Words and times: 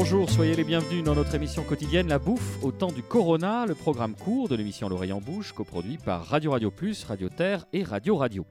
Bonjour, 0.00 0.30
soyez 0.30 0.54
les 0.54 0.62
bienvenus 0.62 1.02
dans 1.02 1.16
notre 1.16 1.34
émission 1.34 1.64
quotidienne 1.64 2.06
La 2.06 2.20
Bouffe 2.20 2.62
au 2.62 2.70
temps 2.70 2.92
du 2.92 3.02
Corona, 3.02 3.66
le 3.66 3.74
programme 3.74 4.14
court 4.14 4.48
de 4.48 4.54
l'émission 4.54 4.88
L'Oreille 4.88 5.12
en 5.12 5.20
Bouche, 5.20 5.52
coproduit 5.52 5.98
par 5.98 6.24
Radio 6.24 6.52
Radio 6.52 6.70
Plus, 6.70 7.02
Radio 7.02 7.28
Terre 7.28 7.66
et 7.72 7.82
Radio 7.82 8.16
Radio. 8.16 8.46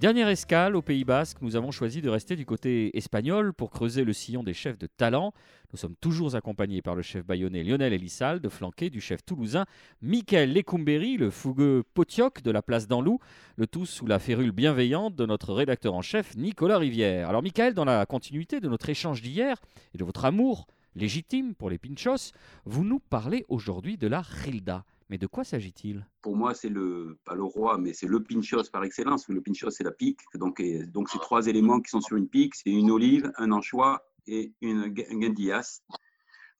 Dernière 0.00 0.28
escale 0.28 0.74
au 0.74 0.82
Pays 0.82 1.04
Basque, 1.04 1.40
nous 1.40 1.54
avons 1.54 1.70
choisi 1.70 2.02
de 2.02 2.08
rester 2.08 2.34
du 2.34 2.44
côté 2.44 2.96
espagnol 2.98 3.52
pour 3.54 3.70
creuser 3.70 4.02
le 4.02 4.12
sillon 4.12 4.42
des 4.42 4.52
chefs 4.52 4.76
de 4.76 4.88
talent. 4.88 5.32
Nous 5.72 5.78
sommes 5.78 5.94
toujours 5.94 6.34
accompagnés 6.34 6.82
par 6.82 6.96
le 6.96 7.02
chef 7.02 7.24
bayonnais 7.24 7.62
Lionel 7.62 7.92
Elissal, 7.92 8.40
flanqué 8.50 8.90
du 8.90 9.00
chef 9.00 9.24
toulousain 9.24 9.66
Michael 10.02 10.52
Lecumberi, 10.52 11.16
le 11.16 11.30
fougueux 11.30 11.84
potioc 11.94 12.42
de 12.42 12.50
la 12.50 12.60
place 12.60 12.88
d'Anlou, 12.88 13.20
le 13.54 13.68
tout 13.68 13.86
sous 13.86 14.06
la 14.06 14.18
férule 14.18 14.50
bienveillante 14.50 15.14
de 15.14 15.26
notre 15.26 15.54
rédacteur 15.54 15.94
en 15.94 16.02
chef 16.02 16.36
Nicolas 16.36 16.78
Rivière. 16.78 17.28
Alors 17.28 17.44
Michael, 17.44 17.72
dans 17.72 17.84
la 17.84 18.04
continuité 18.04 18.58
de 18.58 18.68
notre 18.68 18.88
échange 18.88 19.22
d'hier 19.22 19.56
et 19.94 19.98
de 19.98 20.04
votre 20.04 20.24
amour 20.24 20.66
légitime 20.96 21.54
pour 21.54 21.70
les 21.70 21.78
pinchos, 21.78 22.32
vous 22.64 22.82
nous 22.82 22.98
parlez 22.98 23.46
aujourd'hui 23.48 23.96
de 23.96 24.08
la 24.08 24.22
Rilda. 24.22 24.84
Mais 25.10 25.18
de 25.18 25.26
quoi 25.26 25.44
s'agit-il? 25.44 26.06
Pour 26.22 26.36
moi, 26.36 26.54
c'est 26.54 26.68
le, 26.68 27.18
pas 27.24 27.34
le 27.34 27.44
roi, 27.44 27.78
mais 27.78 27.92
c'est 27.92 28.06
le 28.06 28.22
pinchos 28.22 28.70
par 28.72 28.84
excellence. 28.84 29.28
Le 29.28 29.40
pinchos, 29.40 29.70
c'est 29.70 29.84
la 29.84 29.92
pique. 29.92 30.20
Donc, 30.34 30.58
c'est 30.58 31.18
trois 31.20 31.46
éléments 31.46 31.80
qui 31.80 31.90
sont 31.90 32.00
sur 32.00 32.16
une 32.16 32.28
pique. 32.28 32.54
C'est 32.54 32.70
une 32.70 32.90
olive, 32.90 33.30
un 33.36 33.52
anchois 33.52 34.06
et 34.26 34.52
une, 34.62 34.80
un 34.80 34.88
guindillas. 34.88 35.82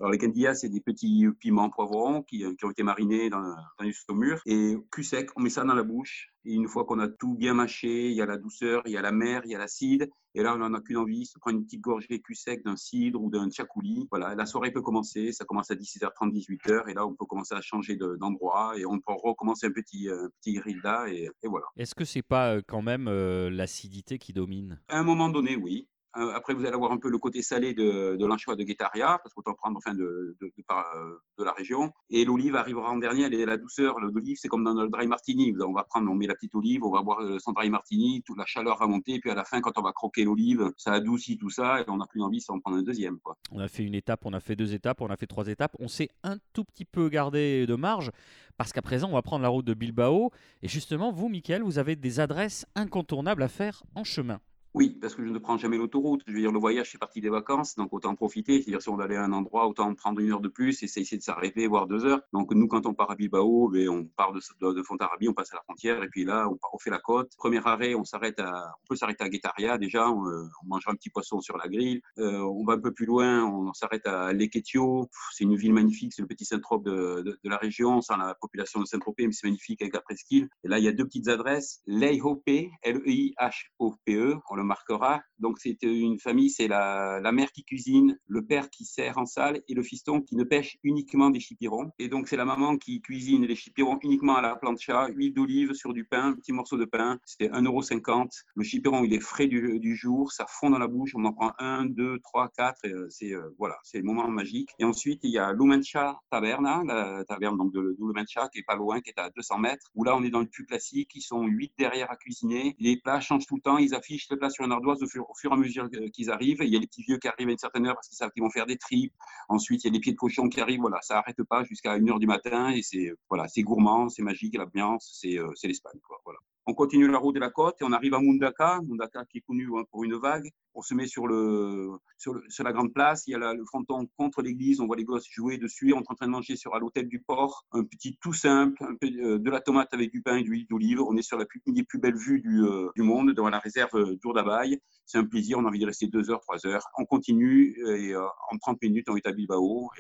Alors, 0.05 0.13
les 0.13 0.19
guindillas, 0.19 0.55
c'est 0.55 0.69
des 0.69 0.83
petits 0.83 1.25
piments 1.41 1.71
poivrons 1.71 2.23
qui, 2.23 2.45
qui, 2.59 2.65
ont 2.67 2.71
été 2.71 2.83
marinés 2.83 3.31
dans, 3.31 3.41
dans 3.79 3.85
du 3.87 3.95
saumure. 3.95 4.39
Et 4.45 4.77
cul 4.91 5.03
sec, 5.03 5.31
on 5.35 5.41
met 5.41 5.49
ça 5.49 5.65
dans 5.65 5.73
la 5.73 5.83
bouche. 5.83 6.29
Et 6.45 6.53
une 6.53 6.69
fois 6.69 6.85
qu'on 6.85 6.99
a 6.99 7.09
tout 7.09 7.35
bien 7.35 7.55
mâché, 7.55 8.11
il 8.11 8.15
y 8.15 8.21
a 8.21 8.27
la 8.27 8.37
douceur, 8.37 8.83
il 8.85 8.93
y 8.93 8.99
a 8.99 9.01
la 9.01 9.13
mer, 9.13 9.41
il 9.47 9.53
y 9.53 9.55
a 9.55 9.59
l'acide. 9.59 10.11
Et 10.35 10.43
là, 10.43 10.55
on 10.55 10.59
n'en 10.59 10.75
a 10.75 10.83
qu'une 10.83 10.99
envie, 10.99 11.25
se 11.25 11.39
prendre 11.39 11.57
une 11.57 11.65
petite 11.65 11.81
gorgée 11.81 12.21
cul 12.21 12.35
sec 12.35 12.63
d'un 12.67 12.77
cidre 12.77 13.23
ou 13.23 13.31
d'un 13.31 13.49
tchakouli. 13.49 14.07
Voilà, 14.11 14.35
la 14.35 14.45
soirée 14.45 14.73
peut 14.73 14.83
commencer. 14.83 15.33
Ça 15.33 15.47
commence 15.47 15.71
à 15.71 15.75
17h30, 15.75 16.33
18h. 16.33 16.91
Et 16.91 16.93
là, 16.93 17.07
on 17.07 17.15
peut 17.15 17.25
commencer 17.25 17.55
à 17.55 17.63
changer 17.63 17.97
d'endroit 17.97 18.75
et 18.77 18.85
on 18.85 18.99
peut 18.99 19.15
recommencer 19.15 19.69
un 19.69 19.73
petit, 19.73 20.11
un 20.11 20.29
petit 20.43 20.53
grill 20.53 20.81
là. 20.85 21.07
Et, 21.09 21.31
et 21.43 21.49
voilà. 21.49 21.65
Est-ce 21.79 21.95
que 21.95 22.05
c'est 22.05 22.21
pas 22.21 22.57
euh, 22.57 22.63
quand 22.67 22.83
même 22.83 23.09
euh, 23.09 23.49
l'acidité 23.49 24.19
qui 24.19 24.35
domine? 24.35 24.79
À 24.89 24.99
un 24.99 25.03
moment 25.03 25.31
donné, 25.31 25.57
oui. 25.57 25.89
Euh, 26.17 26.33
après, 26.35 26.55
vous 26.55 26.65
allez 26.65 26.75
avoir 26.75 26.93
un 26.93 26.99
peu 26.99 27.11
le 27.11 27.19
côté 27.19 27.43
salé 27.43 27.75
de, 27.75 28.17
de 28.17 28.27
l'anchois 28.27 28.57
de 28.57 28.63
Guétaria, 28.63 29.19
parce 29.23 29.35
qu'autant 29.35 29.55
prendre 29.55 29.79
enfin 29.79 29.95
de, 29.95 30.37
de, 30.41 30.47
euh, 30.47 31.19
de, 31.39 31.45
la 31.45 31.53
région. 31.53 31.93
Et 32.11 32.25
l'olive 32.25 32.57
arrivera 32.57 32.91
en 32.91 32.99
dernier, 32.99 33.25
elle 33.25 33.35
est 33.35 33.47
la 33.47 33.57
douceur. 33.57 33.99
L'olive, 34.01 34.37
c'est 34.39 34.49
comme 34.49 34.65
dans 34.65 34.75
le 34.75 34.89
dry 34.89 35.07
martini. 35.07 35.55
On 35.61 35.73
va 35.73 35.85
prendre, 35.85 36.11
on 36.11 36.15
met 36.15 36.27
la 36.27 36.35
petite 36.35 36.55
olive, 36.55 36.85
on 36.85 36.91
va 36.91 37.03
boire 37.03 37.21
son 37.41 37.53
dry 37.53 37.71
martini, 37.71 38.23
toute 38.25 38.39
la 38.39 38.47
chaleur 38.47 38.79
va 38.79 38.87
monter, 38.87 39.19
puis 39.19 39.31
à 39.31 39.35
la 39.35 39.45
fin, 39.45 39.61
quand 39.61 39.77
on 39.79 39.83
va 39.83 39.93
croquer 39.93 40.25
l'olive, 40.25 40.73
ça 40.77 40.93
adoucit 40.93 41.39
tout 41.39 41.51
ça, 41.51 41.81
et 41.81 41.85
on 41.89 41.97
n'a 41.97 42.07
plus 42.07 42.23
envie 42.23 42.45
d'en 42.49 42.61
prendre 42.61 42.77
un 42.77 42.83
deuxième. 42.83 43.19
On 43.51 43.59
a 43.59 43.69
fait 43.69 43.83
une 43.83 43.95
étape, 43.95 44.21
on 44.25 44.33
a 44.33 44.41
fait 44.41 44.57
deux 44.57 44.75
étapes, 44.75 45.01
on 45.01 45.09
a 45.09 45.17
fait 45.17 45.27
trois 45.27 45.49
étapes. 45.49 45.77
On 45.79 45.89
s'est 45.89 46.11
un 46.23 46.37
tout 46.53 46.65
petit 46.65 46.85
peu 46.85 47.09
gardé 47.09 47.67
de 47.67 47.75
marge, 47.75 48.11
parce 48.57 48.73
qu'à 48.73 48.83
présent, 48.83 49.09
on 49.09 49.15
va 49.15 49.23
prendre 49.23 49.43
la 49.43 49.49
route 49.49 49.65
de 49.65 49.75
Bilbao. 49.75 50.31
Et 50.63 50.69
justement, 50.69 51.13
vous, 51.13 51.29
Mickaël, 51.29 51.63
vous 51.63 51.79
avez 51.79 51.97
des 51.97 52.21
adresses 52.21 52.67
incontournables 52.75 53.43
à 53.43 53.49
faire 53.49 53.83
en 53.95 54.05
chemin. 54.05 54.41
Oui, 54.75 54.99
parce 55.01 55.15
que 55.15 55.25
je 55.25 55.31
ne 55.31 55.39
prends 55.39 55.57
jamais 55.57 55.77
l'autoroute. 55.77 56.23
Je 56.27 56.33
veux 56.33 56.41
dire, 56.41 56.51
le 56.51 56.59
voyage 56.59 56.91
fait 56.91 56.99
partie 56.99 57.21
des 57.21 57.29
vacances, 57.29 57.77
donc 57.77 57.93
autant 57.93 58.11
en 58.11 58.17
profiter. 58.17 58.61
C'est-à-dire, 58.61 58.83
si 58.83 58.89
on 58.89 58.99
allait 58.99 59.15
à 59.15 59.23
un 59.23 59.33
endroit, 59.33 59.69
autant 59.69 59.95
prendre 59.95 60.19
une 60.19 60.33
heure 60.33 60.41
de 60.41 60.49
plus 60.49 60.83
et 60.83 60.87
essayer 60.87 61.17
de 61.17 61.23
s'arrêter, 61.23 61.69
voire 61.69 61.87
deux 61.87 62.05
heures. 62.05 62.21
Donc, 62.33 62.53
nous, 62.53 62.67
quand 62.67 62.85
on 62.87 62.93
part 62.93 63.13
à 63.13 63.15
Bilbao, 63.15 63.69
ben, 63.69 63.89
on 63.89 64.05
part 64.05 64.33
de, 64.33 64.41
de, 64.73 64.83
Fontarabie, 64.83 65.29
on 65.29 65.33
passe 65.33 65.53
à 65.53 65.57
la 65.57 65.63
frontière, 65.63 66.03
et 66.03 66.09
puis 66.09 66.25
là, 66.25 66.49
on, 66.49 66.59
on 66.73 66.79
fait 66.79 66.91
la 66.91 66.99
côte. 66.99 67.31
Premier 67.39 67.61
arrêt, 67.65 67.95
on 67.95 68.03
s'arrête 68.03 68.41
à, 68.41 68.75
on 68.83 68.87
peut 68.89 68.97
s'arrêter 68.97 69.23
à 69.23 69.29
Guetaria 69.29 69.79
déjà, 69.79 70.11
on, 70.11 70.25
on, 70.27 70.67
mangera 70.67 70.91
un 70.91 70.97
petit 70.97 71.11
poisson 71.11 71.41
sur 71.41 71.57
la 71.57 71.69
grille. 71.69 72.01
Euh, 72.19 72.41
on 72.41 72.65
va 72.65 72.73
un 72.73 72.81
peu 72.81 72.93
plus 72.93 73.07
loin, 73.07 73.45
on 73.45 73.73
s'arrête 73.75 74.07
à 74.09 74.33
Lequetio. 74.33 75.09
C'est 75.31 75.45
une 75.45 75.55
ville 75.55 75.73
magnifique, 75.73 76.15
c'est 76.15 76.23
le 76.23 76.29
petit 76.29 76.47
Saint-Trope 76.47 76.85
de, 76.85 77.23
de, 77.23 77.39
de, 77.43 77.49
la 77.49 77.59
région, 77.59 78.01
sans 78.01 78.17
la 78.17 78.35
population 78.35 78.81
de 78.81 78.87
Saint-Tropez, 78.87 79.29
mais 79.29 79.33
c'est 79.33 79.47
magnifique 79.47 79.81
avec 79.83 79.95
la 79.95 80.01
presqu'île. 80.01 80.49
Et 80.65 80.69
là, 80.69 80.81
il 80.81 80.85
y 80.85 80.89
a 80.89 80.93
deux 80.93 81.05
petites 81.05 81.29
adresses. 81.29 81.81
Leihope, 81.87 82.43
L-E-I-H-O-P-E, 82.83 84.37
on 84.51 84.57
le 84.57 84.64
marquera. 84.65 85.23
Donc 85.39 85.59
c'est 85.59 85.83
une 85.83 86.19
famille, 86.19 86.51
c'est 86.51 86.69
la, 86.69 87.21
la, 87.21 87.33
mère 87.33 87.53
qui 87.53 87.65
cuisine, 87.65 88.19
le 88.27 88.45
père 88.45 88.71
qui 88.71 88.85
sert 88.85 89.19
en 89.19 89.27
salle 89.27 89.61
et 89.69 89.75
le 89.75 89.83
fiston 89.83 90.21
qui 90.21 90.37
ne 90.37 90.45
pêche 90.45 90.79
uniquement 90.83 91.31
des 91.31 91.41
chipirons. 91.41 91.91
Et 91.99 92.09
donc 92.09 92.29
c'est 92.29 92.37
la 92.37 92.45
maman 92.45 92.77
qui 92.77 93.01
cuisine 93.01 93.45
les 93.45 93.57
chipirons 93.57 93.99
uniquement 94.03 94.37
à 94.37 94.43
la 94.43 94.57
plancha, 94.57 95.09
huile 95.09 95.35
d'olive 95.35 95.73
sur 95.75 95.93
du 95.93 96.05
pain, 96.05 96.35
petit 96.35 96.53
morceau 96.53 96.77
de 96.77 96.85
pain, 96.85 97.19
c'est 97.25 97.49
1,50€. 97.49 98.29
Le 98.55 98.65
chipiron, 98.65 99.05
il 99.05 99.13
est 99.15 99.21
frais 99.21 99.47
du, 99.47 99.79
du, 99.79 99.97
jour, 99.97 100.33
ça 100.33 100.47
fond 100.49 100.71
dans 100.71 100.79
la 100.79 100.89
bouche, 100.89 101.13
on 101.15 101.25
en 101.25 101.33
prend 101.33 101.53
un, 101.59 101.85
deux, 101.85 102.19
trois, 102.21 102.51
quatre, 102.57 102.81
c'est 103.09 103.33
euh, 103.33 103.55
voilà, 103.59 103.77
c'est 103.83 103.99
le 103.99 104.05
moment 104.05 104.29
magique. 104.29 104.71
Et 104.79 104.85
ensuite 104.85 105.21
il 105.23 105.31
y 105.31 105.39
a 105.39 105.53
Lumencha 105.53 106.19
Taberna, 106.31 106.83
la 106.87 107.25
taverne 107.25 107.57
donc 107.57 107.73
de, 107.73 107.81
de 107.81 108.07
Lumencha 108.07 108.49
qui 108.49 108.61
est 108.61 108.65
pas 108.67 108.77
loin, 108.77 109.01
qui 109.01 109.11
est 109.11 109.21
à 109.21 109.31
200 109.31 109.59
mètres, 109.59 109.91
où 109.95 110.05
là 110.05 110.17
on 110.17 110.23
est 110.23 110.31
dans 110.31 110.41
le 110.41 110.47
plus 110.47 110.65
classique, 110.65 111.11
ils 111.15 111.23
sont 111.23 111.45
huit 111.47 111.73
derrière 111.79 112.11
à 112.11 112.17
cuisiner, 112.17 112.75
les 112.79 112.97
plats 112.97 113.21
changent 113.21 113.47
tout 113.47 113.57
le 113.57 113.63
temps, 113.63 113.79
ils 113.79 113.95
affichent 113.95 114.29
les 114.31 114.37
plats 114.37 114.51
sur 114.55 114.65
une 114.65 114.73
ardoise 114.73 115.03
au 115.03 115.07
fur, 115.07 115.27
et 115.45 115.53
à 115.53 115.57
mesure 115.57 115.89
qu'ils 116.13 116.31
arrivent. 116.31 116.59
il 116.63 116.73
y 116.73 116.77
a 116.77 116.79
les 116.79 116.87
petits 116.87 117.03
vieux 117.03 117.19
qui 117.19 117.29
arrivent 117.29 117.49
à 117.49 117.53
une 117.53 117.59
certaine 117.59 117.87
heure 117.87 117.95
parce 117.95 118.09
qu'ils 118.09 118.17
savent 118.17 118.31
qu'ils 118.31 118.43
vont 118.43 118.51
faire 118.51 118.67
des 118.67 118.79
tripes. 118.79 119.13
Ensuite, 119.49 119.85
il 119.85 119.89
y 119.89 119.91
a 119.91 119.93
les 119.93 120.01
pieds 120.01 120.13
de 120.13 120.19
cochon 120.19 120.49
qui 120.49 120.61
arrivent. 120.61 120.81
Voilà, 120.81 120.99
ça 121.03 121.15
n'arrête 121.15 121.43
pas 121.45 121.65
jusqu'à 121.65 121.99
1h 121.99 122.19
du 122.19 122.27
matin 122.27 122.71
et 122.71 122.83
c'est 122.83 123.13
voilà, 123.29 123.47
gourmand, 123.59 124.09
c'est 124.09 124.23
magique, 124.23 124.57
l'ambiance, 124.57 125.19
c'est 125.21 125.39
euh, 125.39 125.51
l'Espagne. 125.63 125.99
Voilà. 126.25 126.39
On 126.67 126.73
continue 126.73 127.09
la 127.09 127.19
route 127.19 127.35
de 127.35 127.41
la 127.41 127.51
côte 127.51 127.77
et 127.81 127.85
on 127.85 127.93
arrive 127.93 128.15
à 128.15 128.21
Mundaka, 128.21 128.81
Mundaka 128.89 129.27
qui 129.27 129.39
est 129.39 129.41
connu 129.43 129.69
hein, 129.77 129.85
pour 129.91 130.03
une 130.05 130.15
vague. 130.15 130.51
On 130.75 130.81
se 130.81 130.95
met 130.95 131.07
sur, 131.07 131.29
la 131.29 132.73
grande 132.73 132.95
place, 132.95 133.25
il 133.27 133.33
y 133.33 133.35
a 133.35 133.53
le 133.53 133.65
fronton 133.67 134.09
contre 134.17 134.41
l'église, 134.41 134.81
on 134.81 134.87
voit 134.87 134.97
les 134.97 135.05
gosses 135.05 135.27
jouer 135.31 135.59
dessus, 135.59 135.93
on 135.93 135.99
est 135.99 136.11
en 136.11 136.15
train 136.15 136.27
de 136.27 136.33
manger 136.33 136.57
sur 136.57 136.75
à 136.75 136.79
l'hôtel 136.79 137.07
du 137.07 137.21
port, 137.21 137.65
un 137.73 137.85
petit 137.85 138.17
tout 138.21 138.33
simple, 138.33 138.83
euh, 139.05 139.39
de 139.39 139.51
la 139.51 139.61
tomate 139.61 139.93
avec 139.93 140.11
du 140.11 140.23
pain 140.23 140.37
et 140.37 140.43
de 140.43 140.49
l'huile 140.49 140.67
d'olive. 140.69 141.01
On 141.03 141.17
est 141.17 141.23
sur 141.23 141.37
la 141.37 141.45
plus, 141.45 141.63
une 141.67 141.75
des 141.75 141.85
plus 141.85 141.99
belles 141.99 142.17
vues 142.17 142.41
du, 142.41 142.65
euh, 142.65 142.89
monde, 142.97 143.33
devant 143.33 143.51
la 143.51 143.59
réserve 143.59 143.95
euh, 143.95 144.17
d'Ourdabaï. 144.23 144.81
C'est 145.05 145.19
un 145.19 145.25
plaisir, 145.25 145.59
on 145.59 145.67
a 145.67 145.69
envie 145.69 145.81
de 145.81 145.87
rester 145.87 146.07
deux 146.07 146.31
heures, 146.31 146.41
trois 146.41 146.67
heures. 146.67 146.87
On 146.99 147.05
continue 147.05 147.77
et 147.87 148.17
en 148.17 148.59
30 148.59 148.81
minutes, 148.81 149.11
on 149.11 149.17
est 149.17 149.27
à 149.27 149.33
Bilbao. 149.33 149.91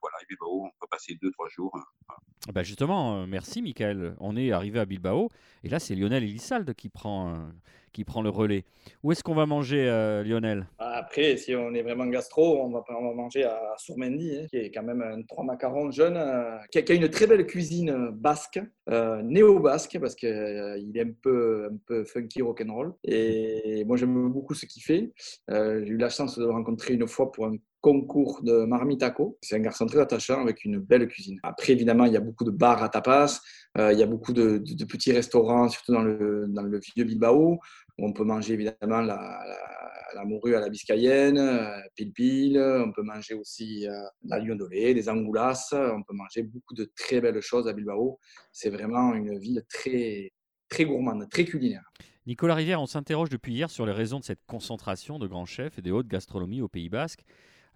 Voilà, 0.00 0.16
à 0.20 0.24
Bilbao, 0.28 0.64
on 0.64 0.70
peut 0.80 0.86
passer 0.90 1.16
deux, 1.20 1.30
trois 1.32 1.48
jours. 1.48 1.70
Voilà. 1.72 2.20
Bah 2.52 2.62
justement, 2.62 3.22
euh, 3.22 3.26
merci 3.26 3.62
Michael. 3.62 4.14
On 4.20 4.36
est 4.36 4.52
arrivé 4.52 4.78
à 4.78 4.84
Bilbao 4.84 5.30
et 5.64 5.68
là 5.68 5.78
c'est 5.78 5.94
Lionel 5.94 6.22
Elissalde 6.22 6.72
qui 6.74 6.88
prend, 6.88 7.34
euh, 7.34 7.48
qui 7.96 8.04
prend 8.04 8.20
le 8.20 8.28
relais. 8.28 8.64
Où 9.02 9.10
est-ce 9.10 9.24
qu'on 9.24 9.34
va 9.34 9.46
manger 9.46 9.88
euh, 9.88 10.22
Lionel? 10.22 10.66
Après, 10.78 11.38
si 11.38 11.54
on 11.54 11.72
est 11.72 11.80
vraiment 11.80 12.04
gastro, 12.04 12.60
on 12.60 12.68
va, 12.68 12.84
on 12.90 13.08
va 13.08 13.14
manger 13.14 13.44
à 13.44 13.58
Sourmendi, 13.78 14.36
hein, 14.36 14.46
qui 14.50 14.58
est 14.58 14.70
quand 14.70 14.82
même 14.82 15.00
un 15.00 15.22
trois 15.22 15.44
macarons 15.44 15.90
jeune, 15.90 16.18
euh, 16.18 16.58
qui, 16.70 16.78
a, 16.78 16.94
une 16.94 17.08
très 17.08 17.26
belle 17.26 17.46
cuisine 17.46 18.10
basque, 18.10 18.60
euh, 18.90 19.22
néo-basque, 19.22 19.98
parce 19.98 20.14
qu'il 20.14 20.28
est 20.28 21.00
un 21.00 21.12
peu, 21.22 21.70
un 21.72 21.76
peu 21.86 22.04
funky 22.04 22.42
rock'n'roll. 22.42 22.92
Et 23.02 23.82
moi 23.86 23.96
j'aime 23.96 24.28
beaucoup 24.28 24.52
ce 24.52 24.66
qu'il 24.66 24.82
fait. 24.82 25.10
J'ai 25.48 25.88
eu 25.88 25.96
la 25.96 26.10
chance 26.10 26.38
de 26.38 26.44
le 26.44 26.50
rencontrer 26.50 26.92
une 26.92 27.08
fois 27.08 27.32
pour 27.32 27.46
un 27.46 27.56
concours 27.80 28.42
de 28.42 28.64
Marmitaco. 28.64 29.38
C'est 29.40 29.56
un 29.56 29.60
garçon 29.60 29.86
très 29.86 30.00
attachant 30.00 30.42
avec 30.42 30.64
une 30.64 30.78
belle 30.78 31.06
cuisine. 31.06 31.38
Après, 31.44 31.72
évidemment, 31.72 32.04
il 32.04 32.12
y 32.12 32.16
a 32.16 32.20
beaucoup 32.20 32.44
de 32.44 32.50
bars 32.50 32.82
à 32.82 32.88
tapas, 32.88 33.40
il 33.78 33.98
y 33.98 34.02
a 34.02 34.06
beaucoup 34.06 34.32
de, 34.32 34.58
de, 34.58 34.74
de, 34.74 34.84
petits 34.84 35.12
restaurants, 35.12 35.68
surtout 35.68 35.92
dans 35.92 36.02
le, 36.02 36.46
dans 36.48 36.62
le 36.62 36.80
vieux 36.96 37.04
Bilbao, 37.04 37.60
on 37.98 38.12
peut 38.12 38.24
manger 38.24 38.54
évidemment 38.54 39.00
la, 39.00 40.24
morue 40.24 40.54
à 40.54 40.60
la 40.60 40.68
biscayenne, 40.68 41.38
euh, 41.38 41.78
pile 41.94 42.12
pile, 42.12 42.58
on 42.58 42.90
peut 42.92 43.02
manger 43.02 43.34
aussi 43.34 43.86
euh, 43.86 43.92
la 44.24 44.38
liondolée, 44.38 44.94
des 44.94 45.08
angoulas, 45.08 45.68
on 45.72 46.02
peut 46.02 46.14
manger 46.14 46.42
beaucoup 46.42 46.74
de 46.74 46.90
très 46.96 47.20
belles 47.20 47.40
choses 47.40 47.68
à 47.68 47.72
Bilbao. 47.72 48.18
C'est 48.52 48.70
vraiment 48.70 49.14
une 49.14 49.38
ville 49.38 49.62
très, 49.68 50.32
très 50.68 50.84
gourmande, 50.84 51.28
très 51.30 51.44
culinaire. 51.44 51.84
Nicolas 52.26 52.54
Rivière, 52.54 52.80
on 52.80 52.86
s'interroge 52.86 53.28
depuis 53.28 53.52
hier 53.52 53.70
sur 53.70 53.86
les 53.86 53.92
raisons 53.92 54.18
de 54.18 54.24
cette 54.24 54.44
concentration 54.46 55.18
de 55.18 55.28
grands 55.28 55.46
chefs 55.46 55.78
et 55.78 55.82
de 55.82 55.92
haute 55.92 56.08
gastronomie 56.08 56.60
au 56.60 56.68
Pays 56.68 56.88
Basque. 56.88 57.24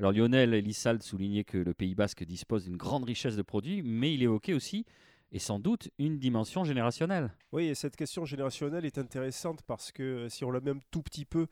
Alors 0.00 0.12
Lionel 0.12 0.54
Elissalde 0.54 1.02
soulignait 1.02 1.44
que 1.44 1.58
le 1.58 1.74
Pays 1.74 1.94
Basque 1.94 2.24
dispose 2.24 2.64
d'une 2.64 2.76
grande 2.76 3.04
richesse 3.04 3.36
de 3.36 3.42
produits, 3.42 3.82
mais 3.82 4.14
il 4.14 4.22
évoquait 4.22 4.54
aussi 4.54 4.86
et 5.32 5.38
sans 5.38 5.58
doute 5.58 5.90
une 5.98 6.18
dimension 6.18 6.64
générationnelle. 6.64 7.32
Oui, 7.52 7.66
et 7.66 7.74
cette 7.74 7.96
question 7.96 8.24
générationnelle 8.24 8.84
est 8.84 8.98
intéressante 8.98 9.62
parce 9.66 9.92
que 9.92 10.28
si 10.28 10.44
on 10.44 10.50
la 10.50 10.60
met 10.60 10.72
un 10.72 10.80
tout 10.90 11.02
petit 11.02 11.24
peu 11.24 11.46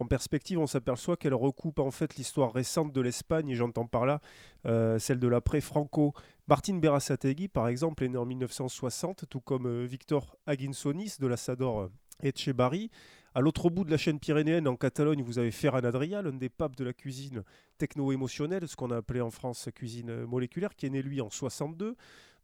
en 0.00 0.06
perspective, 0.06 0.58
on 0.58 0.66
s'aperçoit 0.66 1.18
qu'elle 1.18 1.34
recoupe 1.34 1.78
en 1.78 1.90
fait 1.90 2.16
l'histoire 2.16 2.54
récente 2.54 2.90
de 2.90 3.00
l'Espagne, 3.02 3.50
et 3.50 3.54
j'entends 3.54 3.86
par 3.86 4.06
là 4.06 4.22
euh, 4.64 4.98
celle 4.98 5.18
de 5.18 5.28
l'après-Franco. 5.28 6.14
Martin 6.48 6.78
Berasategui, 6.78 7.48
par 7.48 7.68
exemple, 7.68 8.04
est 8.04 8.08
né 8.08 8.16
en 8.16 8.24
1960, 8.24 9.26
tout 9.28 9.40
comme 9.40 9.66
euh, 9.66 9.84
Victor 9.84 10.38
Aguinsonis 10.46 11.16
de 11.20 11.26
l'Assador 11.26 11.90
Etchebarri. 12.22 12.90
À 13.32 13.40
l'autre 13.40 13.70
bout 13.70 13.84
de 13.84 13.92
la 13.92 13.96
chaîne 13.96 14.18
pyrénéenne, 14.18 14.66
en 14.66 14.74
Catalogne, 14.74 15.22
vous 15.22 15.38
avez 15.38 15.52
Ferran 15.52 15.78
Adrià, 15.78 16.20
l'un 16.20 16.32
des 16.32 16.48
papes 16.48 16.74
de 16.74 16.82
la 16.82 16.92
cuisine 16.92 17.44
techno-émotionnelle, 17.78 18.66
ce 18.66 18.74
qu'on 18.74 18.90
a 18.90 18.96
appelé 18.96 19.20
en 19.20 19.30
France 19.30 19.68
cuisine 19.72 20.24
moléculaire, 20.24 20.74
qui 20.74 20.86
est 20.86 20.90
né 20.90 21.00
lui 21.00 21.20
en 21.20 21.30
62. 21.30 21.94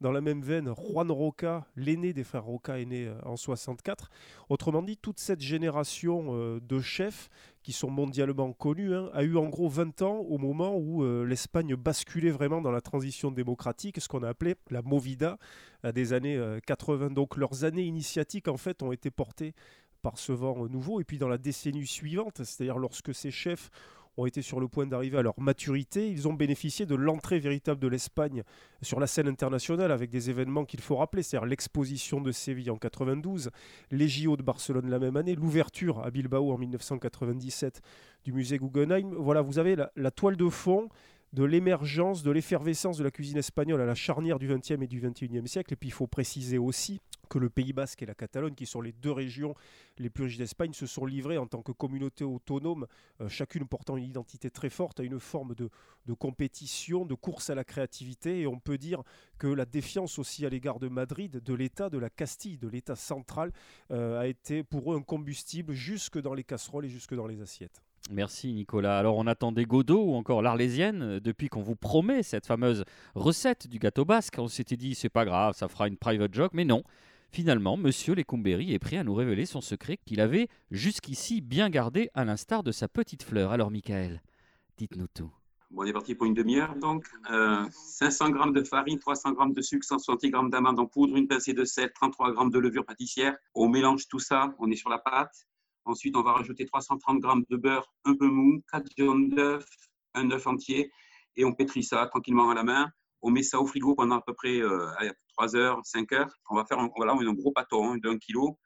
Dans 0.00 0.12
la 0.12 0.20
même 0.20 0.42
veine, 0.42 0.72
Juan 0.76 1.10
Roca, 1.10 1.66
l'aîné 1.74 2.12
des 2.12 2.22
frères 2.22 2.44
Roca, 2.44 2.78
est 2.78 2.84
né 2.84 3.10
en 3.24 3.36
64. 3.36 4.10
Autrement 4.48 4.82
dit, 4.82 4.96
toute 4.96 5.18
cette 5.18 5.40
génération 5.40 6.60
de 6.60 6.80
chefs 6.80 7.30
qui 7.64 7.72
sont 7.72 7.90
mondialement 7.90 8.52
connus, 8.52 8.94
hein, 8.94 9.10
a 9.12 9.24
eu 9.24 9.36
en 9.36 9.48
gros 9.48 9.68
20 9.68 10.02
ans 10.02 10.18
au 10.18 10.38
moment 10.38 10.76
où 10.76 11.02
euh, 11.02 11.24
l'Espagne 11.24 11.74
basculait 11.74 12.30
vraiment 12.30 12.60
dans 12.60 12.70
la 12.70 12.80
transition 12.80 13.32
démocratique, 13.32 14.00
ce 14.00 14.06
qu'on 14.06 14.22
a 14.22 14.28
appelé 14.28 14.54
la 14.70 14.82
Movida 14.82 15.36
des 15.94 16.12
années 16.12 16.40
80. 16.66 17.10
Donc 17.10 17.36
leurs 17.36 17.64
années 17.64 17.82
initiatiques 17.82 18.48
en 18.48 18.56
fait 18.56 18.82
ont 18.82 18.92
été 18.92 19.10
portées 19.10 19.54
par 20.06 20.18
ce 20.18 20.30
vent 20.30 20.68
nouveau. 20.68 21.00
Et 21.00 21.04
puis 21.04 21.18
dans 21.18 21.26
la 21.26 21.36
décennie 21.36 21.84
suivante, 21.84 22.44
c'est-à-dire 22.44 22.78
lorsque 22.78 23.12
ces 23.12 23.32
chefs 23.32 23.70
ont 24.16 24.24
été 24.24 24.40
sur 24.40 24.60
le 24.60 24.68
point 24.68 24.86
d'arriver 24.86 25.18
à 25.18 25.22
leur 25.22 25.40
maturité. 25.40 26.08
Ils 26.08 26.28
ont 26.28 26.32
bénéficié 26.32 26.86
de 26.86 26.94
l'entrée 26.94 27.40
véritable 27.40 27.80
de 27.80 27.88
l'Espagne 27.88 28.44
sur 28.82 29.00
la 29.00 29.08
scène 29.08 29.26
internationale 29.26 29.90
avec 29.90 30.10
des 30.10 30.30
événements 30.30 30.64
qu'il 30.64 30.80
faut 30.80 30.94
rappeler, 30.94 31.24
c'est-à-dire 31.24 31.48
l'exposition 31.48 32.20
de 32.20 32.30
Séville 32.30 32.70
en 32.70 32.76
92, 32.76 33.50
les 33.90 34.08
JO 34.08 34.36
de 34.36 34.44
Barcelone 34.44 34.88
la 34.88 35.00
même 35.00 35.16
année, 35.16 35.34
l'ouverture 35.34 35.98
à 36.04 36.10
Bilbao 36.12 36.52
en 36.52 36.56
1997 36.56 37.82
du 38.24 38.32
musée 38.32 38.58
Guggenheim. 38.58 39.12
Voilà, 39.18 39.42
vous 39.42 39.58
avez 39.58 39.74
la, 39.74 40.10
toile 40.12 40.36
de 40.36 40.48
fond 40.48 40.88
de 41.32 41.42
l'émergence, 41.42 42.22
de 42.22 42.30
l'effervescence 42.30 42.96
de 42.96 43.02
la 43.02 43.10
cuisine 43.10 43.38
espagnole 43.38 43.80
à 43.80 43.86
la 43.86 43.96
charnière 43.96 44.38
du 44.38 44.46
XXe 44.46 44.82
et 44.82 44.86
du 44.86 45.00
XXIe 45.00 45.48
siècle. 45.48 45.72
Et 45.72 45.76
puis 45.76 45.88
il 45.88 45.92
faut 45.92 46.06
préciser 46.06 46.58
aussi 46.58 47.00
que 47.28 47.38
le 47.38 47.50
Pays 47.50 47.72
basque 47.72 48.02
et 48.02 48.06
la 48.06 48.14
Catalogne, 48.14 48.54
qui 48.54 48.66
sont 48.66 48.80
les 48.80 48.92
deux 48.92 49.12
régions 49.12 49.54
les 49.98 50.10
plus 50.10 50.24
riches 50.24 50.38
d'Espagne, 50.38 50.72
se 50.72 50.86
sont 50.86 51.06
livrés 51.06 51.38
en 51.38 51.46
tant 51.46 51.62
que 51.62 51.72
communauté 51.72 52.24
autonome, 52.24 52.86
euh, 53.20 53.28
chacune 53.28 53.66
portant 53.66 53.96
une 53.96 54.04
identité 54.04 54.50
très 54.50 54.70
forte, 54.70 55.00
à 55.00 55.02
une 55.02 55.20
forme 55.20 55.54
de, 55.54 55.70
compétition, 56.14 57.04
de 57.04 57.14
course 57.14 57.50
à 57.50 57.54
la 57.54 57.64
créativité. 57.64 58.40
Et 58.40 58.46
on 58.46 58.58
peut 58.58 58.78
dire 58.78 59.02
que 59.38 59.46
la 59.46 59.64
défiance 59.64 60.18
aussi 60.18 60.46
à 60.46 60.48
l'égard 60.48 60.78
de 60.78 60.88
Madrid, 60.88 61.42
de 61.42 61.54
l'État, 61.54 61.90
de 61.90 61.98
la 61.98 62.10
Castille, 62.10 62.58
de 62.58 62.68
l'État 62.68 62.96
central, 62.96 63.52
euh, 63.90 64.20
a 64.20 64.26
été 64.26 64.62
pour 64.62 64.92
eux 64.92 64.96
un 64.96 65.02
combustible 65.02 65.72
jusque 65.72 66.20
dans 66.20 66.34
les 66.34 66.44
casseroles 66.44 66.86
et 66.86 66.88
jusque 66.90 67.14
dans 67.14 67.26
les 67.26 67.40
assiettes. 67.40 67.82
Merci 68.10 68.52
Nicolas. 68.52 68.98
Alors 68.98 69.16
on 69.16 69.26
attendait 69.26 69.64
Godot 69.64 70.04
ou 70.04 70.14
encore 70.14 70.42
l'Arlésienne 70.42 71.02
euh, 71.02 71.20
depuis 71.20 71.48
qu'on 71.48 71.62
vous 71.62 71.76
promet 71.76 72.22
cette 72.22 72.46
fameuse 72.46 72.84
recette 73.14 73.66
du 73.66 73.78
gâteau 73.78 74.04
basque. 74.04 74.36
On 74.38 74.48
s'était 74.48 74.76
dit 74.76 74.94
c'est 74.94 75.08
pas 75.08 75.24
grave, 75.24 75.54
ça 75.56 75.68
fera 75.68 75.88
une 75.88 75.96
private 75.96 76.32
joke, 76.32 76.52
mais 76.54 76.64
non. 76.64 76.82
Finalement, 77.36 77.76
Monsieur 77.76 78.14
Lecomberi 78.14 78.72
est 78.72 78.78
prêt 78.78 78.96
à 78.96 79.04
nous 79.04 79.12
révéler 79.12 79.44
son 79.44 79.60
secret 79.60 79.98
qu'il 80.06 80.22
avait 80.22 80.48
jusqu'ici 80.70 81.42
bien 81.42 81.68
gardé 81.68 82.08
à 82.14 82.24
l'instar 82.24 82.62
de 82.62 82.72
sa 82.72 82.88
petite 82.88 83.22
fleur. 83.22 83.52
Alors 83.52 83.70
Michael, 83.70 84.22
dites-nous 84.78 85.08
tout. 85.08 85.30
on 85.76 85.84
est 85.84 85.92
parti 85.92 86.14
pour 86.14 86.24
une 86.24 86.32
demi-heure 86.32 86.74
donc. 86.76 87.04
500 87.28 88.32
euh, 88.32 88.42
g 88.42 88.52
de 88.52 88.64
farine, 88.64 88.98
300 88.98 89.34
g 89.38 89.52
de 89.52 89.60
sucre, 89.60 89.84
160 89.84 90.22
g 90.22 90.30
d'amandes 90.50 90.80
en 90.80 90.86
poudre, 90.86 91.14
une 91.14 91.28
pincée 91.28 91.52
de 91.52 91.66
sel, 91.66 91.92
33 91.92 92.32
g 92.32 92.50
de 92.50 92.58
levure 92.58 92.86
pâtissière. 92.86 93.36
On 93.54 93.68
mélange 93.68 94.08
tout 94.08 94.18
ça, 94.18 94.54
on 94.58 94.70
est 94.70 94.76
sur 94.76 94.88
la 94.88 94.96
pâte. 94.96 95.46
Ensuite, 95.84 96.16
on 96.16 96.22
va 96.22 96.32
rajouter 96.32 96.64
330 96.64 97.22
g 97.22 97.28
de 97.50 97.56
beurre 97.58 97.92
un 98.06 98.14
peu 98.14 98.28
mou, 98.28 98.62
4 98.72 98.90
jaunes 98.96 99.28
d'œufs, 99.28 99.68
un 100.14 100.30
œuf 100.30 100.46
entier 100.46 100.90
et 101.36 101.44
on 101.44 101.52
pétrit 101.52 101.82
ça 101.82 102.06
tranquillement 102.06 102.48
à 102.48 102.54
la 102.54 102.62
main. 102.62 102.90
On 103.22 103.30
met 103.30 103.42
ça 103.42 103.60
au 103.60 103.66
frigo 103.66 103.94
pendant 103.94 104.16
à 104.16 104.22
peu 104.22 104.34
près 104.34 104.60
euh, 104.60 104.88
3 105.36 105.56
heures, 105.56 105.80
5 105.84 106.12
heures. 106.12 106.30
On 106.50 106.56
va 106.56 106.64
faire 106.64 106.78
un, 106.78 106.90
voilà, 106.96 107.12
un 107.12 107.32
gros 107.32 107.52
pâton 107.52 107.92
hein, 107.92 107.98
d'un 107.98 108.18
kilo. 108.18 108.58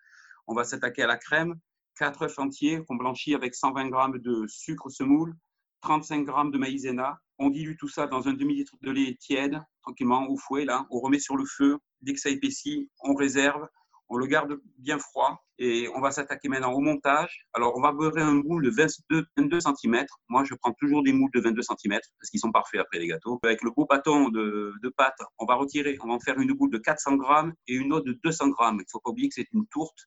On 0.46 0.54
va 0.54 0.64
s'attaquer 0.64 1.02
à 1.02 1.06
la 1.06 1.16
crème. 1.16 1.54
4 1.96 2.22
œufs 2.22 2.38
entiers 2.38 2.82
qu'on 2.86 2.96
blanchit 2.96 3.34
avec 3.34 3.54
120 3.54 3.90
g 3.90 4.18
de 4.20 4.46
sucre 4.48 4.88
semoule, 4.88 5.34
35 5.82 6.26
g 6.26 6.32
de 6.50 6.58
maïzena. 6.58 7.18
On 7.38 7.50
dilue 7.50 7.76
tout 7.78 7.88
ça 7.88 8.06
dans 8.06 8.28
un 8.28 8.32
demi-litre 8.32 8.74
de 8.80 8.90
lait 8.90 9.16
tiède, 9.20 9.60
tranquillement, 9.82 10.26
au 10.28 10.36
fouet. 10.36 10.64
Là. 10.64 10.86
On 10.90 11.00
remet 11.00 11.18
sur 11.18 11.36
le 11.36 11.44
feu. 11.44 11.78
Dès 12.00 12.14
que 12.14 12.20
ça 12.20 12.30
épaissit, 12.30 12.90
on 13.02 13.14
réserve. 13.14 13.66
On 14.10 14.18
le 14.18 14.26
garde 14.26 14.60
bien 14.78 14.98
froid. 14.98 15.42
Et 15.62 15.88
on 15.94 16.00
va 16.00 16.10
s'attaquer 16.10 16.48
maintenant 16.48 16.72
au 16.72 16.80
montage. 16.80 17.46
Alors, 17.52 17.76
on 17.76 17.80
va 17.80 17.92
beurrer 17.92 18.22
un 18.22 18.34
moule 18.34 18.64
de 18.64 18.70
22, 18.70 19.24
22 19.36 19.60
cm. 19.60 20.04
Moi, 20.28 20.42
je 20.44 20.54
prends 20.54 20.72
toujours 20.72 21.02
des 21.02 21.12
moules 21.12 21.30
de 21.34 21.40
22 21.40 21.62
cm 21.62 22.00
parce 22.18 22.30
qu'ils 22.30 22.40
sont 22.40 22.50
parfaits 22.50 22.80
après 22.80 22.98
les 22.98 23.06
gâteaux. 23.06 23.38
Avec 23.42 23.62
le 23.62 23.70
beau 23.70 23.86
bâton 23.86 24.30
de, 24.30 24.72
pâte, 24.96 25.18
on 25.38 25.44
va 25.44 25.54
retirer, 25.54 25.96
on 26.02 26.08
va 26.08 26.14
en 26.14 26.20
faire 26.20 26.38
une 26.38 26.52
boule 26.54 26.70
de 26.70 26.78
400 26.78 27.16
grammes 27.16 27.52
et 27.68 27.74
une 27.74 27.92
autre 27.92 28.06
de 28.06 28.18
200 28.24 28.48
grammes. 28.48 28.76
Il 28.76 28.84
ne 28.84 28.90
faut 28.90 29.00
pas 29.00 29.10
oublier 29.10 29.28
que 29.28 29.34
c'est 29.34 29.52
une 29.52 29.66
tourte. 29.66 29.98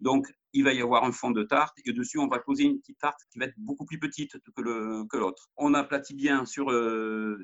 Donc, 0.00 0.26
il 0.52 0.64
va 0.64 0.72
y 0.72 0.80
avoir 0.80 1.04
un 1.04 1.12
fond 1.12 1.30
de 1.30 1.42
tarte 1.42 1.76
et 1.84 1.92
dessus, 1.92 2.18
on 2.18 2.26
va 2.26 2.38
poser 2.38 2.64
une 2.64 2.78
petite 2.78 2.98
tarte 2.98 3.20
qui 3.30 3.38
va 3.38 3.46
être 3.46 3.54
beaucoup 3.58 3.84
plus 3.84 3.98
petite 3.98 4.32
que 4.56 5.16
l'autre. 5.16 5.48
On 5.56 5.74
aplatit 5.74 6.14
bien 6.14 6.46
sur, 6.46 6.70
euh, 6.70 7.40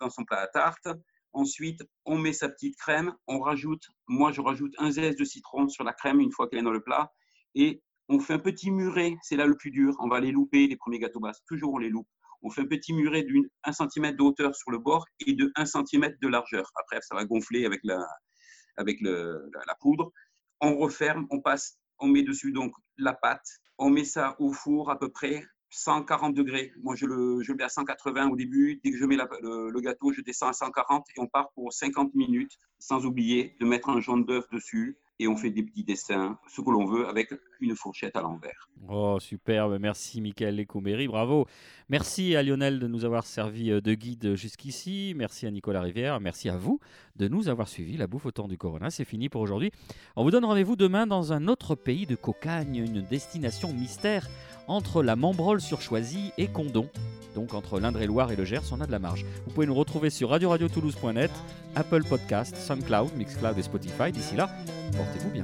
dans, 0.00 0.10
son 0.10 0.24
plat 0.24 0.40
à 0.40 0.46
tarte. 0.48 0.88
Ensuite, 1.36 1.82
on 2.06 2.16
met 2.16 2.32
sa 2.32 2.48
petite 2.48 2.78
crème, 2.78 3.14
on 3.26 3.40
rajoute, 3.40 3.90
moi 4.08 4.32
je 4.32 4.40
rajoute 4.40 4.72
un 4.78 4.90
zeste 4.90 5.18
de 5.18 5.24
citron 5.24 5.68
sur 5.68 5.84
la 5.84 5.92
crème 5.92 6.18
une 6.18 6.32
fois 6.32 6.48
qu'elle 6.48 6.60
est 6.60 6.62
dans 6.62 6.70
le 6.70 6.82
plat, 6.82 7.12
et 7.54 7.82
on 8.08 8.20
fait 8.20 8.32
un 8.32 8.38
petit 8.38 8.70
muret, 8.70 9.14
c'est 9.20 9.36
là 9.36 9.44
le 9.44 9.54
plus 9.54 9.70
dur, 9.70 9.94
on 9.98 10.08
va 10.08 10.18
les 10.18 10.32
louper, 10.32 10.66
les 10.66 10.76
premiers 10.76 10.98
gâteaux 10.98 11.20
basses, 11.20 11.42
toujours 11.46 11.74
on 11.74 11.78
les 11.78 11.90
loupe. 11.90 12.08
On 12.40 12.48
fait 12.48 12.62
un 12.62 12.66
petit 12.66 12.94
muret 12.94 13.22
d'une 13.22 13.46
1 13.64 13.72
cm 13.72 14.16
de 14.16 14.22
hauteur 14.22 14.56
sur 14.56 14.70
le 14.70 14.78
bord 14.78 15.04
et 15.26 15.34
de 15.34 15.52
1 15.56 15.66
cm 15.66 16.14
de 16.22 16.28
largeur. 16.28 16.70
Après, 16.74 17.02
ça 17.02 17.14
va 17.14 17.26
gonfler 17.26 17.66
avec 17.66 17.80
la, 17.84 18.02
avec 18.78 18.98
la 19.02 19.74
poudre. 19.78 20.12
On 20.62 20.78
referme, 20.78 21.26
on 21.28 21.42
passe, 21.42 21.76
on 21.98 22.08
met 22.08 22.22
dessus 22.22 22.52
donc 22.52 22.72
la 22.96 23.12
pâte, 23.12 23.46
on 23.76 23.90
met 23.90 24.04
ça 24.04 24.36
au 24.38 24.54
four 24.54 24.90
à 24.90 24.98
peu 24.98 25.10
près 25.10 25.44
140 25.76 26.34
degrés. 26.34 26.72
Moi, 26.82 26.94
je 26.96 27.06
le, 27.06 27.42
je 27.42 27.52
mets 27.52 27.62
à 27.62 27.68
180 27.68 28.28
au 28.30 28.36
début. 28.36 28.80
Dès 28.82 28.90
que 28.90 28.96
je 28.96 29.04
mets 29.04 29.16
le, 29.16 29.80
gâteau, 29.80 30.12
je 30.12 30.22
descends 30.22 30.48
à 30.48 30.54
140 30.54 31.06
et 31.16 31.20
on 31.20 31.26
part 31.26 31.50
pour 31.52 31.72
50 31.72 32.14
minutes, 32.14 32.58
sans 32.78 33.04
oublier 33.04 33.56
de 33.60 33.66
mettre 33.66 33.90
un 33.90 34.00
jaune 34.00 34.24
d'œuf 34.24 34.48
dessus. 34.50 34.96
Et 35.18 35.28
on 35.28 35.36
fait 35.36 35.48
des 35.48 35.62
petits 35.62 35.84
dessins, 35.84 36.38
ce 36.46 36.60
que 36.60 36.70
l'on 36.70 36.84
veut, 36.84 37.08
avec 37.08 37.32
une 37.60 37.74
fourchette 37.74 38.16
à 38.16 38.20
l'envers. 38.20 38.68
Oh, 38.86 39.16
superbe. 39.18 39.78
Merci, 39.80 40.20
Michael 40.20 40.56
Lecomberi. 40.56 41.08
Bravo. 41.08 41.46
Merci 41.88 42.36
à 42.36 42.42
Lionel 42.42 42.78
de 42.78 42.86
nous 42.86 43.06
avoir 43.06 43.24
servi 43.24 43.70
euh, 43.70 43.80
de 43.80 43.94
guide 43.94 44.34
jusqu'ici. 44.34 45.14
Merci 45.16 45.46
à 45.46 45.50
Nicolas 45.50 45.80
Rivière. 45.80 46.20
Merci 46.20 46.50
à 46.50 46.58
vous 46.58 46.80
de 47.16 47.28
nous 47.28 47.48
avoir 47.48 47.66
suivis. 47.66 47.96
La 47.96 48.06
bouffe 48.06 48.26
au 48.26 48.30
temps 48.30 48.46
du 48.46 48.58
Corona, 48.58 48.90
c'est 48.90 49.06
fini 49.06 49.30
pour 49.30 49.40
aujourd'hui. 49.40 49.70
On 50.16 50.24
vous 50.24 50.30
donne 50.30 50.44
rendez-vous 50.44 50.76
demain 50.76 51.06
dans 51.06 51.32
un 51.32 51.48
autre 51.48 51.74
pays 51.74 52.04
de 52.04 52.14
cocagne, 52.14 52.76
une 52.76 53.00
destination 53.00 53.72
mystère 53.72 54.28
entre 54.68 55.02
la 55.02 55.16
Membrole 55.16 55.60
sur 55.60 55.80
Choisy 55.80 56.32
et 56.38 56.48
Condon. 56.48 56.88
Donc 57.34 57.52
entre 57.52 57.78
l'Indre-et-Loire 57.78 58.32
et 58.32 58.36
le 58.36 58.44
Gers, 58.44 58.62
on 58.72 58.80
a 58.80 58.86
de 58.86 58.92
la 58.92 58.98
marge. 58.98 59.26
Vous 59.46 59.52
pouvez 59.52 59.66
nous 59.66 59.74
retrouver 59.74 60.10
sur 60.10 60.30
radio-radio-toulouse.net, 60.30 61.30
Apple 61.74 62.04
Podcast, 62.04 62.56
SoundCloud, 62.56 63.14
Mixcloud 63.16 63.58
et 63.58 63.62
Spotify. 63.62 64.10
D'ici 64.10 64.36
là, 64.36 64.48
portez-vous 64.96 65.30
bien. 65.30 65.42